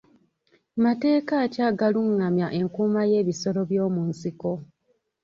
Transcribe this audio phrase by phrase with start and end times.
[0.83, 4.51] Mateeka ki agalungamya enkuuma y'ebisolo by'omu nsiko.